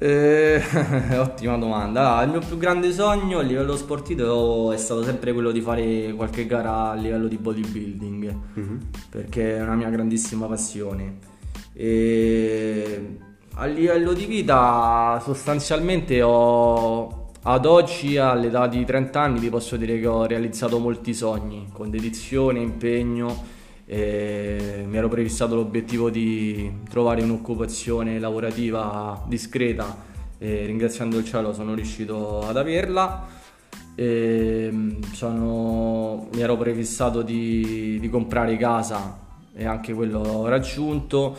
Eh, 0.00 0.62
ottima 1.18 1.56
domanda. 1.58 2.00
Allora, 2.00 2.22
il 2.22 2.30
mio 2.30 2.40
più 2.46 2.56
grande 2.56 2.92
sogno 2.92 3.38
a 3.38 3.42
livello 3.42 3.76
sportivo 3.76 4.70
è 4.70 4.76
stato 4.76 5.02
sempre 5.02 5.32
quello 5.32 5.50
di 5.50 5.60
fare 5.60 6.12
qualche 6.14 6.46
gara 6.46 6.90
a 6.90 6.94
livello 6.94 7.26
di 7.26 7.36
bodybuilding, 7.36 8.36
mm-hmm. 8.58 8.76
perché 9.10 9.56
è 9.56 9.62
una 9.62 9.74
mia 9.74 9.90
grandissima 9.90 10.46
passione. 10.46 11.18
E 11.72 13.16
a 13.54 13.66
livello 13.66 14.12
di 14.12 14.24
vita 14.26 15.20
sostanzialmente 15.24 16.22
ho, 16.22 17.32
ad 17.42 17.66
oggi, 17.66 18.16
all'età 18.18 18.68
di 18.68 18.84
30 18.84 19.20
anni, 19.20 19.40
vi 19.40 19.50
posso 19.50 19.76
dire 19.76 19.98
che 19.98 20.06
ho 20.06 20.26
realizzato 20.26 20.78
molti 20.78 21.12
sogni 21.12 21.70
con 21.72 21.90
dedizione, 21.90 22.60
impegno. 22.60 23.56
E 23.90 24.84
mi 24.86 24.98
ero 24.98 25.08
prefissato 25.08 25.54
l'obiettivo 25.54 26.10
di 26.10 26.80
trovare 26.90 27.22
un'occupazione 27.22 28.18
lavorativa 28.18 29.24
discreta 29.26 30.04
e 30.36 30.66
ringraziando 30.66 31.16
il 31.16 31.24
cielo 31.24 31.54
sono 31.54 31.72
riuscito 31.72 32.40
ad 32.46 32.58
averla. 32.58 33.26
Sono, 35.12 36.28
mi 36.32 36.40
ero 36.40 36.56
prefissato 36.58 37.22
di, 37.22 37.96
di 37.98 38.10
comprare 38.10 38.58
casa 38.58 39.18
e 39.54 39.64
anche 39.64 39.94
quello 39.94 40.22
l'ho 40.22 40.46
raggiunto. 40.46 41.36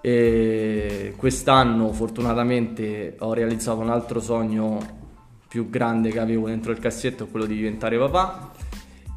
E 0.00 1.12
quest'anno 1.16 1.92
fortunatamente 1.92 3.16
ho 3.18 3.34
realizzato 3.34 3.80
un 3.80 3.90
altro 3.90 4.18
sogno 4.18 5.00
più 5.46 5.68
grande 5.68 6.10
che 6.10 6.18
avevo 6.18 6.46
dentro 6.46 6.72
il 6.72 6.78
cassetto, 6.78 7.26
quello 7.26 7.44
di 7.44 7.54
diventare 7.54 7.98
papà. 7.98 8.61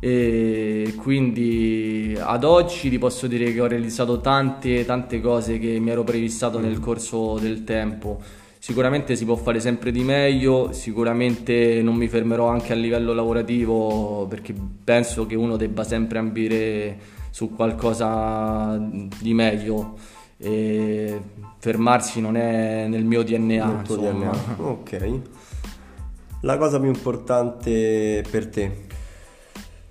E 0.05 0.93
quindi 0.97 2.15
ad 2.15 2.43
oggi 2.43 2.91
ti 2.91 2.99
posso 2.99 3.25
dire 3.25 3.51
che 3.51 3.59
ho 3.59 3.65
realizzato 3.65 4.21
tante 4.21 4.85
tante 4.85 5.19
cose 5.19 5.57
che 5.57 5.79
mi 5.79 5.89
ero 5.89 6.03
prefissato 6.03 6.59
nel 6.59 6.79
corso 6.79 7.39
del 7.39 7.63
tempo. 7.63 8.21
Sicuramente 8.59 9.15
si 9.15 9.25
può 9.25 9.35
fare 9.35 9.59
sempre 9.59 9.91
di 9.91 10.03
meglio, 10.03 10.71
sicuramente 10.73 11.81
non 11.81 11.95
mi 11.95 12.07
fermerò 12.07 12.49
anche 12.49 12.71
a 12.71 12.75
livello 12.75 13.13
lavorativo 13.13 14.27
perché 14.29 14.53
penso 14.83 15.25
che 15.25 15.33
uno 15.33 15.57
debba 15.57 15.83
sempre 15.83 16.19
ambire 16.19 16.99
su 17.31 17.55
qualcosa 17.55 18.77
di 18.77 19.33
meglio 19.33 19.97
e 20.37 21.19
fermarsi 21.57 22.21
non 22.21 22.37
è 22.37 22.85
nel 22.87 23.05
mio 23.05 23.23
DNA. 23.23 23.65
Nel 23.65 23.81
DNA. 23.83 24.31
Ok. 24.57 25.19
La 26.41 26.57
cosa 26.57 26.79
più 26.79 26.89
importante 26.89 28.23
per 28.29 28.47
te 28.49 28.84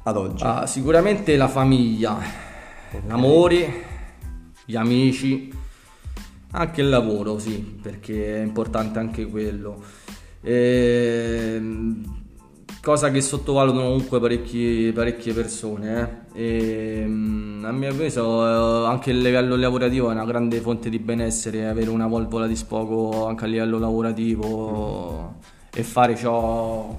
ad 0.04 0.16
oggi? 0.16 0.42
Ah, 0.44 0.66
sicuramente 0.66 1.36
la 1.36 1.48
famiglia, 1.48 2.12
okay. 2.14 3.00
l'amore, 3.06 3.84
gli 4.64 4.76
amici, 4.76 5.52
anche 6.52 6.80
il 6.80 6.88
lavoro, 6.88 7.38
sì, 7.38 7.58
perché 7.82 8.36
è 8.36 8.42
importante 8.42 8.98
anche 8.98 9.26
quello. 9.26 9.82
E 10.40 11.60
cosa 12.84 13.10
che 13.10 13.22
sottovalutano 13.22 13.84
comunque 13.84 14.20
parecchie, 14.20 14.92
parecchie 14.92 15.32
persone. 15.32 16.26
Eh. 16.34 16.42
E, 16.42 17.04
mm, 17.06 17.64
a 17.64 17.72
mio 17.72 17.88
avviso, 17.88 18.84
eh, 18.84 18.86
anche 18.86 19.10
il 19.10 19.20
livello 19.20 19.56
lavorativo 19.56 20.10
è 20.10 20.12
una 20.12 20.26
grande 20.26 20.60
fonte 20.60 20.90
di 20.90 20.98
benessere, 20.98 21.66
avere 21.66 21.88
una 21.88 22.06
valvola 22.06 22.46
di 22.46 22.54
sfogo 22.54 23.26
anche 23.26 23.44
a 23.44 23.48
livello 23.48 23.78
lavorativo 23.78 25.36
e 25.74 25.82
fare 25.82 26.14
ciò, 26.14 26.98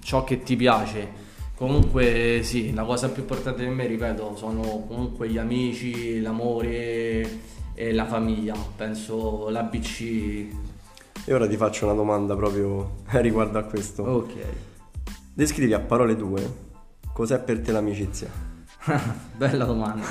ciò 0.00 0.24
che 0.24 0.42
ti 0.42 0.56
piace. 0.56 1.21
Comunque, 1.62 2.40
sì, 2.42 2.74
la 2.74 2.82
cosa 2.82 3.08
più 3.08 3.22
importante 3.22 3.62
per 3.62 3.72
me, 3.72 3.86
ripeto, 3.86 4.34
sono 4.34 4.84
comunque 4.88 5.28
gli 5.28 5.38
amici, 5.38 6.20
l'amore 6.20 7.38
e 7.72 7.92
la 7.92 8.04
famiglia. 8.04 8.56
Penso 8.74 9.48
l'ABC. 9.48 10.00
E 11.24 11.32
ora 11.32 11.46
ti 11.46 11.56
faccio 11.56 11.84
una 11.84 11.94
domanda 11.94 12.34
proprio 12.34 13.02
riguardo 13.22 13.60
a 13.60 13.62
questo. 13.62 14.02
Ok. 14.02 14.34
Descrivi 15.32 15.72
a 15.72 15.78
parole 15.78 16.16
due 16.16 16.42
cos'è 17.12 17.38
per 17.38 17.60
te 17.60 17.70
l'amicizia. 17.70 18.28
Bella 19.36 19.64
domanda. 19.64 20.04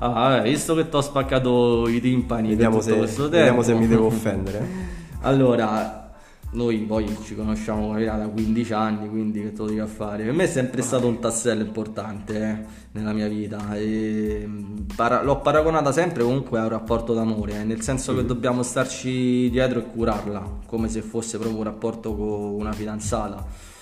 Ah, 0.00 0.08
vabbè, 0.08 0.42
visto 0.42 0.74
che 0.74 0.88
ti 0.88 0.96
ho 0.96 1.00
spaccato 1.00 1.86
i 1.86 2.00
timpani 2.00 2.48
vediamo, 2.48 2.80
se, 2.80 2.96
vediamo 2.96 3.62
se 3.62 3.74
mi 3.74 3.86
devo 3.86 4.06
offendere. 4.06 4.66
allora, 5.22 6.07
noi 6.50 6.78
poi 6.78 7.06
ci 7.24 7.34
conosciamo 7.34 7.98
da 7.98 8.28
15 8.28 8.72
anni, 8.72 9.08
quindi 9.08 9.42
che 9.42 9.52
te 9.52 9.62
lo 9.62 9.68
dico 9.68 9.82
a 9.82 9.86
fare? 9.86 10.24
Per 10.24 10.32
me 10.32 10.44
è 10.44 10.46
sempre 10.46 10.82
stato 10.82 11.06
un 11.06 11.18
tassello 11.18 11.62
importante 11.62 12.40
eh, 12.40 12.64
nella 12.92 13.12
mia 13.12 13.28
vita. 13.28 13.74
E, 13.76 14.48
para- 14.96 15.22
l'ho 15.22 15.40
paragonata 15.40 15.92
sempre 15.92 16.22
comunque 16.22 16.58
a 16.58 16.62
un 16.62 16.68
rapporto 16.70 17.12
d'amore, 17.12 17.60
eh, 17.60 17.64
nel 17.64 17.82
senso 17.82 18.12
mm. 18.12 18.16
che 18.16 18.24
dobbiamo 18.24 18.62
starci 18.62 19.50
dietro 19.50 19.80
e 19.80 19.86
curarla, 19.86 20.60
come 20.66 20.88
se 20.88 21.02
fosse 21.02 21.38
proprio 21.38 21.58
un 21.58 21.64
rapporto 21.64 22.14
con 22.14 22.28
una 22.28 22.72
fidanzata 22.72 23.76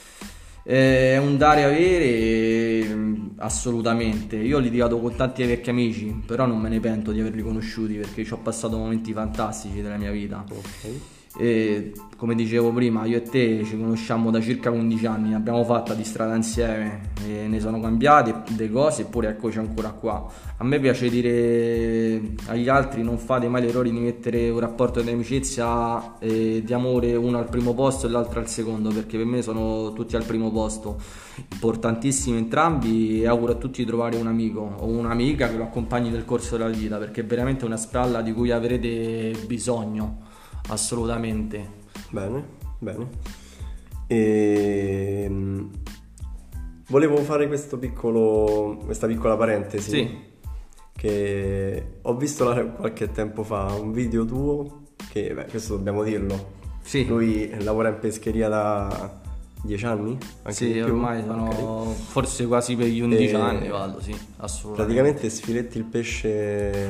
è 0.67 1.17
un 1.19 1.37
dare 1.37 1.61
e 1.61 1.63
avere 1.63 3.33
assolutamente. 3.37 4.35
Io 4.35 4.57
ho 4.57 4.61
litigato 4.61 4.99
con 4.99 5.15
tanti 5.15 5.45
vecchi 5.45 5.71
amici, 5.71 6.23
però 6.27 6.45
non 6.45 6.59
me 6.59 6.69
ne 6.69 6.81
pento 6.81 7.13
di 7.13 7.21
averli 7.21 7.41
conosciuti 7.41 7.95
perché 7.95 8.25
ci 8.25 8.33
ho 8.33 8.39
passato 8.39 8.77
momenti 8.77 9.13
fantastici 9.13 9.81
della 9.81 9.97
mia 9.97 10.11
vita. 10.11 10.45
Okay. 10.45 11.01
E 11.39 11.93
come 12.17 12.35
dicevo 12.35 12.73
prima, 12.73 13.05
io 13.05 13.19
e 13.19 13.23
te 13.23 13.63
ci 13.63 13.77
conosciamo 13.77 14.31
da 14.31 14.41
circa 14.41 14.71
15 14.71 15.07
anni, 15.07 15.35
abbiamo 15.35 15.63
fatto 15.65 15.93
di 15.93 16.03
strada 16.03 16.35
insieme, 16.35 17.11
ne 17.27 17.61
sono 17.61 17.79
cambiate 17.79 18.55
delle 18.55 18.71
cose 18.71 19.03
eppure 19.03 19.29
eccoci 19.29 19.59
ancora 19.59 19.91
qua. 19.91 20.27
A 20.57 20.65
me 20.65 20.81
piace 20.81 21.11
dire 21.11 22.23
agli 22.47 22.71
altri 22.71 23.03
non 23.03 23.19
fate 23.19 23.49
mai 23.49 23.61
l'errore 23.61 23.91
di 23.91 23.99
mettere 23.99 24.49
un 24.49 24.61
rapporto 24.61 25.03
di 25.03 25.11
amicizia 25.11 26.19
e 26.19 26.63
di 26.65 26.73
amore 26.73 27.15
uno 27.17 27.37
al 27.37 27.51
primo 27.51 27.75
posto 27.75 28.07
e 28.07 28.11
l'altro 28.11 28.41
al 28.41 28.49
secondo, 28.49 28.89
perché 28.89 29.19
per 29.19 29.27
me 29.27 29.43
sono 29.43 29.93
tutti 29.93 30.17
al 30.17 30.25
primo 30.25 30.51
posto, 30.51 30.99
importantissimi 31.53 32.39
entrambi 32.39 33.21
e 33.21 33.27
auguro 33.27 33.53
a 33.53 33.57
tutti 33.57 33.83
di 33.83 33.87
trovare 33.87 34.17
un 34.17 34.27
amico 34.27 34.75
o 34.79 34.87
un'amica 34.87 35.51
che 35.51 35.57
lo 35.59 35.65
accompagni 35.65 36.09
nel 36.09 36.25
corso 36.25 36.57
della 36.57 36.71
vita, 36.71 36.97
perché 36.97 37.21
è 37.21 37.25
veramente 37.27 37.67
una 37.67 37.77
spalla 37.77 38.23
di 38.23 38.33
cui 38.33 38.51
avrete 38.51 39.33
bisogno 39.47 40.26
assolutamente. 40.69 41.85
Bene, 42.11 42.45
bene. 42.79 43.09
E... 44.07 45.23
Ehm, 45.25 45.71
volevo 46.89 47.17
fare 47.19 47.49
piccolo, 47.79 48.79
questa 48.85 49.07
piccola 49.07 49.37
parentesi. 49.37 49.91
Sì. 49.91 50.25
Che 50.97 51.87
ho 52.03 52.17
visto 52.17 52.73
qualche 52.77 53.13
tempo 53.13 53.43
fa 53.43 53.67
un 53.75 53.93
video 53.93 54.25
tuo, 54.25 54.85
che 55.11 55.35
beh, 55.35 55.47
questo 55.47 55.77
dobbiamo 55.77 56.03
dirlo. 56.03 56.55
Sì. 56.83 57.05
Lui 57.07 57.53
lavora 57.63 57.89
in 57.89 57.99
pescheria 57.99 58.49
da 58.49 59.21
dieci 59.63 59.85
anni? 59.85 60.17
Anche 60.43 60.73
sì, 60.73 60.81
ormai 60.81 61.23
sono 61.23 61.81
okay. 61.81 61.95
forse 61.95 62.47
quasi 62.47 62.77
per 62.77 62.87
gli 62.87 63.01
11 63.01 63.23
e... 63.23 63.35
anni 63.35 63.69
vado, 63.69 64.01
sì, 64.01 64.17
assolutamente. 64.37 64.95
Praticamente 64.95 65.29
sfiletti 65.29 65.79
il 65.79 65.85
pesce 65.85 66.87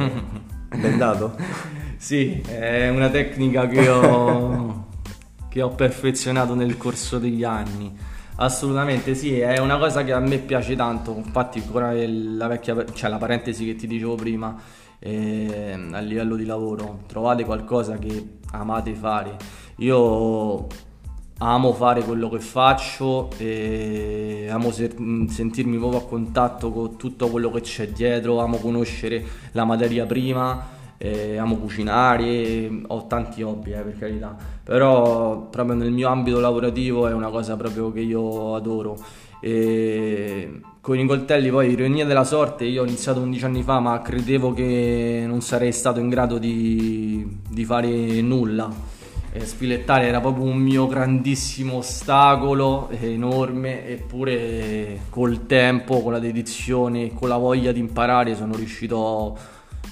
bendato? 0.76 1.34
Sì, 1.98 2.40
è 2.46 2.88
una 2.88 3.08
tecnica 3.08 3.66
che 3.66 3.88
ho, 3.88 4.86
che 5.48 5.62
ho 5.62 5.70
perfezionato 5.70 6.54
nel 6.54 6.76
corso 6.76 7.18
degli 7.18 7.42
anni. 7.42 7.96
Assolutamente 8.36 9.14
sì, 9.14 9.38
è 9.38 9.58
una 9.58 9.78
cosa 9.78 10.04
che 10.04 10.12
a 10.12 10.20
me 10.20 10.38
piace 10.38 10.76
tanto, 10.76 11.14
infatti 11.16 11.58
ancora 11.58 11.92
la 11.94 12.46
vecchia, 12.48 12.84
cioè 12.92 13.08
la 13.08 13.16
parentesi 13.16 13.64
che 13.64 13.76
ti 13.76 13.86
dicevo 13.86 14.14
prima, 14.14 14.54
eh, 14.98 15.88
a 15.90 15.98
livello 16.00 16.36
di 16.36 16.44
lavoro, 16.44 17.04
trovate 17.06 17.44
qualcosa 17.44 17.96
che 17.96 18.38
amate 18.52 18.92
fare. 18.94 19.36
Io 19.76 20.66
amo 21.38 21.72
fare 21.72 22.02
quello 22.02 22.28
che 22.28 22.40
faccio 22.40 23.30
e 23.38 24.48
amo 24.50 24.70
sentirmi 24.70 25.78
proprio 25.78 26.00
a 26.00 26.04
contatto 26.04 26.70
con 26.70 26.96
tutto 26.96 27.28
quello 27.28 27.50
che 27.50 27.62
c'è 27.62 27.88
dietro, 27.88 28.40
amo 28.40 28.58
conoscere 28.58 29.24
la 29.52 29.64
materia 29.64 30.04
prima 30.04 30.75
eh, 30.98 31.36
amo 31.36 31.56
cucinare, 31.56 32.82
ho 32.86 33.06
tanti 33.06 33.42
hobby 33.42 33.72
eh, 33.72 33.80
per 33.80 33.98
carità, 33.98 34.36
però 34.62 35.48
proprio 35.48 35.76
nel 35.76 35.90
mio 35.90 36.08
ambito 36.08 36.40
lavorativo 36.40 37.06
è 37.06 37.12
una 37.12 37.28
cosa 37.28 37.56
proprio 37.56 37.92
che 37.92 38.00
io 38.00 38.54
adoro. 38.54 38.96
E 39.40 40.60
con 40.80 40.98
i 40.98 41.04
coltelli 41.04 41.50
poi 41.50 41.72
ironia 41.72 42.06
della 42.06 42.22
sorte 42.22 42.64
io 42.64 42.82
ho 42.82 42.86
iniziato 42.86 43.20
11 43.20 43.44
anni 43.44 43.62
fa 43.62 43.80
ma 43.80 44.00
credevo 44.00 44.54
che 44.54 45.24
non 45.26 45.40
sarei 45.40 45.72
stato 45.72 45.98
in 45.98 46.08
grado 46.08 46.38
di, 46.38 47.40
di 47.48 47.64
fare 47.64 48.20
nulla 48.20 48.72
e 49.32 49.44
sfilettare 49.44 50.06
era 50.06 50.20
proprio 50.20 50.44
un 50.44 50.56
mio 50.56 50.86
grandissimo 50.86 51.78
ostacolo 51.78 52.88
enorme 53.00 53.86
eppure 53.88 55.00
col 55.10 55.46
tempo 55.46 56.02
con 56.02 56.12
la 56.12 56.20
dedizione 56.20 57.12
con 57.12 57.28
la 57.28 57.36
voglia 57.36 57.72
di 57.72 57.80
imparare 57.80 58.36
sono 58.36 58.54
riuscito 58.54 59.36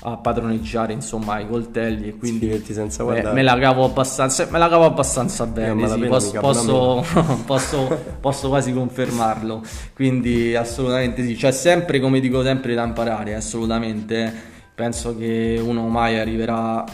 a 0.07 0.19
padroneggiare 0.19 0.93
insomma 0.93 1.39
i 1.39 1.49
coltelli 1.49 2.09
e 2.09 2.17
quindi 2.19 2.63
senza 2.69 3.05
me, 3.05 3.23
me, 3.23 3.43
la 3.43 3.59
cavo 3.59 3.85
abbastanza 3.85 4.47
me 4.51 4.59
la 4.59 4.69
cavo 4.69 4.85
abbastanza 4.85 5.47
bene 5.47 5.85
eh, 5.85 5.89
sì, 5.89 6.01
posso, 6.01 6.41
posso, 6.41 7.05
posso, 7.47 7.99
posso, 8.21 8.49
quasi 8.49 8.75
confermarlo. 8.75 9.63
Quindi 9.95 10.55
assolutamente 10.55 11.25
sì 11.25 11.35
c'è 11.37 11.53
sempre 11.53 12.01
come 12.01 12.21
dico 12.21 12.43
sempre 12.43 12.75
da 12.75 12.85
imparare 12.85 13.35
assolutamente. 13.35 14.53
Penso 14.75 15.17
che 15.17 15.59
uno 15.65 15.89
mai 15.89 16.19
arriverà 16.19 16.85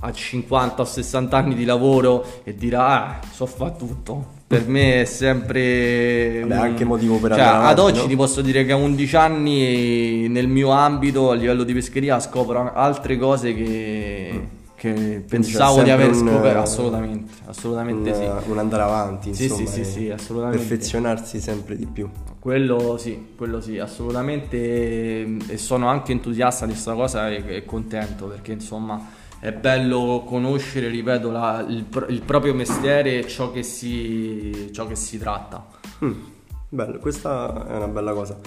a 0.00 0.12
50 0.12 0.80
o 0.80 0.84
60 0.86 1.36
anni 1.36 1.54
di 1.54 1.64
lavoro 1.66 2.24
e 2.44 2.54
dirà 2.54 2.86
ah 2.86 3.20
so 3.30 3.44
fa 3.44 3.70
tutto 3.72 4.36
per 4.48 4.66
me 4.66 5.02
è 5.02 5.04
sempre 5.04 6.40
un... 6.42 6.52
anche 6.52 6.82
motivo 6.86 7.18
per 7.18 7.32
cioè, 7.32 7.40
avanti, 7.40 7.70
ad 7.70 7.78
oggi 7.78 8.00
no? 8.00 8.06
ti 8.06 8.16
posso 8.16 8.40
dire 8.40 8.64
che 8.64 8.72
a 8.72 8.76
11 8.76 9.16
anni 9.16 10.26
nel 10.28 10.48
mio 10.48 10.70
ambito 10.70 11.30
a 11.30 11.34
livello 11.34 11.64
di 11.64 11.74
pescheria 11.74 12.18
scopro 12.18 12.72
altre 12.72 13.18
cose 13.18 13.52
che, 13.52 14.30
mm. 14.32 14.44
che 14.74 15.22
pensavo 15.28 15.82
di 15.82 15.90
aver 15.90 16.14
scoperto. 16.14 16.60
Assolutamente, 16.60 17.32
assolutamente 17.44 18.10
un, 18.10 18.40
sì. 18.42 18.50
Un 18.50 18.58
andare 18.58 18.82
avanti, 18.84 19.34
sì, 19.34 19.42
insomma, 19.44 19.68
sì, 19.68 19.84
sì, 19.84 19.90
sì, 19.90 20.10
assolutamente. 20.10 20.64
Perfezionarsi 20.64 21.40
sempre 21.40 21.76
di 21.76 21.84
più. 21.84 22.08
Quello 22.38 22.96
sì, 22.96 23.34
quello 23.36 23.60
sì, 23.60 23.78
assolutamente 23.78 25.36
e 25.46 25.58
sono 25.58 25.88
anche 25.88 26.12
entusiasta 26.12 26.64
di 26.64 26.72
questa 26.72 26.94
cosa 26.94 27.28
e, 27.28 27.44
e 27.46 27.64
contento 27.66 28.24
perché 28.28 28.52
insomma 28.52 29.17
è 29.40 29.52
bello 29.52 30.24
conoscere, 30.26 30.88
ripeto, 30.88 31.30
la, 31.30 31.64
il, 31.68 31.86
il, 32.08 32.22
proprio 32.22 32.54
mestiere 32.54 33.18
e 33.18 33.28
ciò 33.28 33.52
che 33.52 33.62
si, 33.62 34.70
ciò 34.72 34.86
che 34.86 34.96
si 34.96 35.18
tratta. 35.18 35.66
Mm, 36.04 36.20
bello, 36.68 36.98
questa 36.98 37.66
è 37.68 37.76
una 37.76 37.88
bella 37.88 38.12
cosa. 38.12 38.38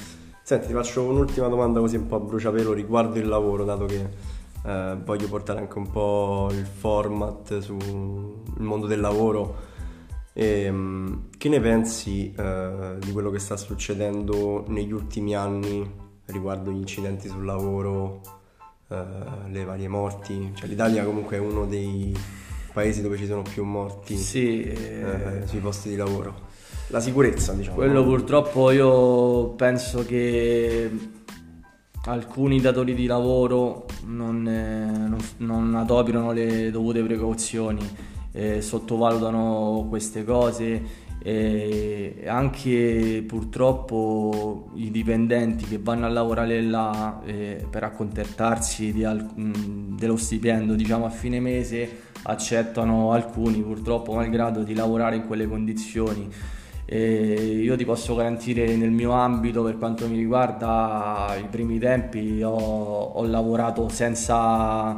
Senti, 0.44 0.68
ti 0.68 0.74
faccio 0.74 1.04
un'ultima 1.04 1.48
domanda 1.48 1.80
così 1.80 1.96
un 1.96 2.08
po' 2.08 2.18
a 2.18 2.20
bruciapelo 2.20 2.74
riguardo 2.74 3.20
il 3.20 3.28
lavoro, 3.28 3.64
dato 3.64 3.86
che 3.86 4.10
eh, 4.66 4.98
voglio 5.04 5.28
portare 5.28 5.60
anche 5.60 5.78
un 5.78 5.90
po' 5.90 6.50
il 6.52 6.66
format 6.66 7.60
sul 7.60 8.42
mondo 8.58 8.86
del 8.86 9.00
lavoro. 9.00 9.70
E, 10.34 10.70
um, 10.70 11.30
che 11.38 11.50
ne 11.50 11.60
pensi 11.60 12.34
uh, 12.38 12.98
di 12.98 13.12
quello 13.12 13.30
che 13.30 13.40
sta 13.40 13.58
succedendo 13.58 14.64
negli 14.68 14.94
ultimi 14.94 15.36
anni 15.36 15.90
riguardo 16.26 16.72
gli 16.72 16.78
incidenti 16.78 17.28
sul 17.28 17.44
lavoro, 17.44 18.22
uh, 18.92 19.50
le 19.50 19.64
varie 19.64 19.88
morti? 19.88 20.52
Cioè, 20.54 20.68
L'Italia 20.68 21.04
comunque 21.04 21.38
è 21.38 21.40
uno 21.40 21.66
dei 21.66 22.16
paesi 22.74 23.02
dove 23.02 23.18
ci 23.18 23.26
sono 23.26 23.42
più 23.42 23.64
morti 23.64 24.16
sì, 24.18 24.64
eh... 24.64 25.44
sui 25.46 25.60
posti 25.60 25.90
di 25.90 25.96
lavoro. 25.96 26.50
La 26.88 27.00
sicurezza, 27.00 27.54
diciamo. 27.54 27.76
Quello 27.76 28.04
purtroppo 28.04 28.72
io 28.72 29.50
penso 29.52 30.06
che 30.06 30.92
alcuni 32.06 32.60
datori 32.60 32.94
di 32.94 33.06
lavoro 33.06 33.86
non, 34.06 34.42
non, 34.42 35.18
non 35.38 35.76
adoperano 35.76 36.32
le 36.32 36.70
dovute 36.72 37.02
precauzioni 37.02 38.10
eh, 38.32 38.62
sottovalutano 38.62 39.86
queste 39.90 40.24
cose 40.24 41.10
e 41.24 42.24
anche 42.26 43.24
purtroppo 43.28 44.70
i 44.76 44.90
dipendenti 44.90 45.66
che 45.66 45.78
vanno 45.78 46.08
a 46.08 46.10
lavorare 46.10 46.62
là 46.64 47.22
eh, 47.24 47.64
per 47.70 47.84
accontentarsi 47.84 49.04
al- 49.04 49.30
mh, 49.34 49.98
dello 49.98 50.18
stipendio 50.18 50.74
diciamo 50.74 51.06
a 51.06 51.10
fine 51.10 51.40
mese 51.40 52.10
accettano 52.24 53.12
alcuni 53.12 53.62
purtroppo 53.62 54.14
malgrado 54.14 54.64
di 54.64 54.74
lavorare 54.74 55.16
in 55.18 55.28
quelle 55.28 55.48
condizioni. 55.48 56.30
E 56.86 57.34
io 57.64 57.78
ti 57.78 57.86
posso 57.86 58.16
garantire 58.16 58.76
nel 58.76 58.92
mio 58.92 59.12
ambito 59.12 59.64
per 59.64 59.78
quanto 59.78 60.10
mi 60.10 60.18
riguarda 60.18 61.36
i 61.40 61.46
primi 61.50 61.80
tempi 61.80 62.42
ho, 62.44 62.52
ho 62.54 63.26
lavorato 63.26 63.88
senza 63.88 64.98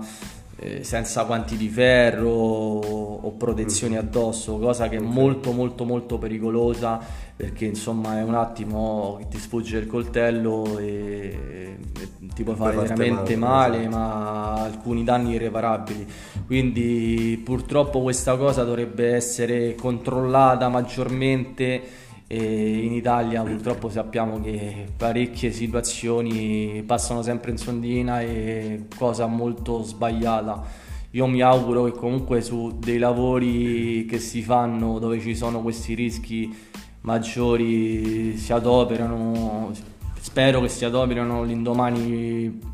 eh, 0.64 0.84
senza 0.86 1.24
guanti 1.24 1.58
di 1.58 1.68
ferro 1.68 2.30
o 2.30 3.32
protezioni 3.32 3.96
mm-hmm. 3.96 4.06
addosso, 4.06 4.58
cosa 4.60 4.88
che 4.88 4.96
è 4.96 5.00
molto 5.00 5.52
molto 5.52 5.84
molto 5.84 6.18
pericolosa 6.18 7.00
perché 7.36 7.66
insomma 7.66 8.20
è 8.20 8.24
un 8.24 8.36
attimo 8.36 9.18
che 9.20 9.28
ti 9.28 9.40
sfugge 9.40 9.78
il 9.78 9.88
coltello 9.88 10.78
e, 10.78 11.78
e 12.00 12.08
ti 12.34 12.44
puoi 12.44 12.56
fare 12.56 12.78
veramente 12.78 13.36
male, 13.36 13.78
male, 13.78 13.88
esatto. 13.88 13.98
ma 13.98 14.54
alcuni 14.64 15.04
danni 15.04 15.34
irreparabili. 15.34 16.08
Quindi 16.46 17.42
purtroppo 17.44 18.02
questa 18.02 18.38
cosa 18.38 18.64
dovrebbe 18.64 19.14
essere 19.14 19.76
controllata 19.76 20.70
maggiormente 20.70 21.82
e 22.28 22.86
in 22.86 22.94
Italia 22.94 23.44
purtroppo 23.44 23.90
sappiamo 23.90 24.42
che 24.42 24.88
parecchie 24.96 25.52
situazioni 25.52 26.84
passano 26.86 27.22
sempre 27.22 27.52
in 27.52 27.58
sondina 27.58 28.22
e 28.22 28.86
cosa 28.98 29.28
molto 29.28 29.84
sbagliata. 29.84 30.64
Io 31.12 31.28
mi 31.28 31.42
auguro 31.42 31.84
che 31.84 31.92
comunque 31.92 32.42
su 32.42 32.78
dei 32.80 32.98
lavori 32.98 34.06
che 34.06 34.18
si 34.18 34.42
fanno 34.42 34.98
dove 34.98 35.20
ci 35.20 35.36
sono 35.36 35.62
questi 35.62 35.94
rischi 35.94 36.72
maggiori 37.02 38.36
si 38.38 38.54
adoperano, 38.54 39.72
spero 40.20 40.62
che 40.62 40.70
si 40.70 40.86
adoperano 40.86 41.44
l'indomani 41.44 42.72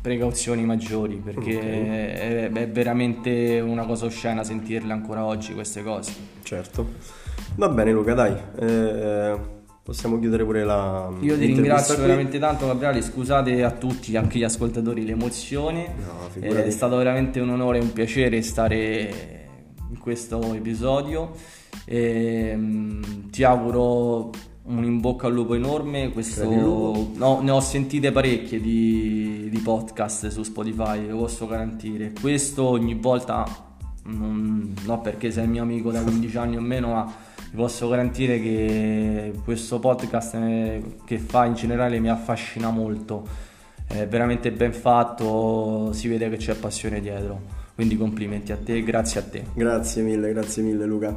precauzioni 0.00 0.64
maggiori 0.64 1.14
perché 1.16 1.56
okay. 1.56 1.86
è, 1.86 2.50
è 2.50 2.68
veramente 2.68 3.60
una 3.60 3.86
cosa 3.86 4.06
oscena 4.06 4.42
sentirle 4.42 4.92
ancora 4.92 5.24
oggi 5.24 5.54
queste 5.54 5.82
cose. 5.82 6.12
Certo. 6.42 7.21
Va 7.54 7.68
bene 7.68 7.92
Luca, 7.92 8.14
dai. 8.14 8.34
Eh, 8.58 9.38
possiamo 9.82 10.18
chiudere 10.18 10.44
pure 10.44 10.64
la... 10.64 11.10
Io 11.20 11.36
ti 11.36 11.46
ringrazio 11.46 11.94
qui. 11.94 12.04
veramente 12.04 12.38
tanto 12.38 12.66
Gabriele, 12.66 13.02
scusate 13.02 13.62
a 13.62 13.70
tutti, 13.70 14.16
anche 14.16 14.38
gli 14.38 14.44
ascoltatori, 14.44 15.04
l'emozione. 15.04 15.94
No, 15.96 16.48
è 16.48 16.70
stato 16.70 16.96
veramente 16.96 17.40
un 17.40 17.50
onore 17.50 17.78
e 17.78 17.82
un 17.82 17.92
piacere 17.92 18.40
stare 18.40 19.48
in 19.90 19.98
questo 19.98 20.54
episodio. 20.54 21.32
E, 21.84 22.52
um, 22.54 23.28
ti 23.30 23.44
auguro 23.44 24.30
un 24.64 24.84
in 24.84 25.00
bocca 25.00 25.26
al 25.26 25.34
lupo 25.34 25.54
enorme. 25.54 26.10
Questo, 26.10 27.10
no, 27.14 27.40
ne 27.42 27.50
ho 27.50 27.60
sentite 27.60 28.12
parecchie 28.12 28.60
di, 28.60 29.48
di 29.50 29.58
podcast 29.58 30.28
su 30.28 30.42
Spotify, 30.42 31.06
lo 31.06 31.18
posso 31.18 31.46
garantire. 31.46 32.12
Questo 32.18 32.64
ogni 32.64 32.94
volta, 32.94 33.44
non, 34.04 34.74
no 34.84 35.00
perché 35.02 35.30
sei 35.30 35.46
mio 35.48 35.62
amico 35.62 35.90
da 35.90 36.00
15 36.02 36.36
anni 36.38 36.56
o 36.56 36.60
meno, 36.60 36.88
ma 36.88 37.30
vi 37.52 37.58
posso 37.58 37.86
garantire 37.86 38.40
che 38.40 39.34
questo 39.44 39.78
podcast 39.78 40.34
eh, 40.36 40.82
che 41.04 41.18
fa 41.18 41.44
in 41.44 41.52
generale 41.52 42.00
mi 42.00 42.08
affascina 42.08 42.70
molto, 42.70 43.26
è 43.86 44.06
veramente 44.08 44.50
ben 44.52 44.72
fatto, 44.72 45.92
si 45.92 46.08
vede 46.08 46.30
che 46.30 46.38
c'è 46.38 46.54
passione 46.54 47.00
dietro. 47.00 47.60
Quindi 47.74 47.98
complimenti 47.98 48.52
a 48.52 48.56
te 48.56 48.76
e 48.76 48.82
grazie 48.82 49.20
a 49.20 49.22
te. 49.24 49.44
Grazie 49.52 50.02
mille, 50.02 50.32
grazie 50.32 50.62
mille 50.62 50.86
Luca. 50.86 51.14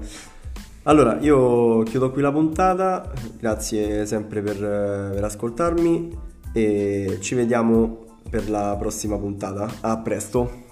Allora, 0.83 1.19
io 1.21 1.83
chiudo 1.83 2.11
qui 2.11 2.21
la 2.21 2.33
puntata, 2.33 3.11
grazie 3.39 4.05
sempre 4.05 4.41
per, 4.41 4.57
per 4.57 5.23
ascoltarmi 5.23 6.17
e 6.53 7.17
ci 7.21 7.33
vediamo 7.33 8.19
per 8.29 8.49
la 8.49 8.75
prossima 8.77 9.17
puntata. 9.17 9.69
A 9.79 9.97
presto! 9.99 10.64